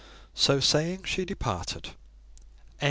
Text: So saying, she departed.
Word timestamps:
So 0.33 0.59
saying, 0.59 1.03
she 1.03 1.25
departed. 1.25 1.89